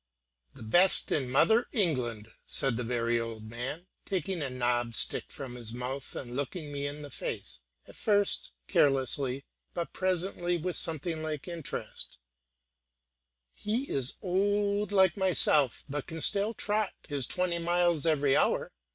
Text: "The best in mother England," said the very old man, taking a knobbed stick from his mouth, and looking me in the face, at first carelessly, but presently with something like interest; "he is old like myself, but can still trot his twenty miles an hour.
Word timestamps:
"The 0.55 0.63
best 0.63 1.11
in 1.11 1.29
mother 1.29 1.67
England," 1.71 2.29
said 2.47 2.75
the 2.75 2.83
very 2.83 3.19
old 3.19 3.43
man, 3.47 3.85
taking 4.03 4.41
a 4.41 4.49
knobbed 4.49 4.95
stick 4.95 5.25
from 5.31 5.53
his 5.53 5.73
mouth, 5.73 6.15
and 6.15 6.35
looking 6.35 6.71
me 6.71 6.87
in 6.87 7.03
the 7.03 7.11
face, 7.11 7.59
at 7.87 7.95
first 7.95 8.49
carelessly, 8.67 9.45
but 9.75 9.93
presently 9.93 10.57
with 10.57 10.75
something 10.75 11.21
like 11.21 11.47
interest; 11.47 12.17
"he 13.53 13.87
is 13.91 14.15
old 14.23 14.91
like 14.91 15.17
myself, 15.17 15.83
but 15.87 16.07
can 16.07 16.19
still 16.21 16.55
trot 16.55 16.93
his 17.07 17.27
twenty 17.27 17.59
miles 17.59 18.03
an 18.03 18.25
hour. 18.33 18.71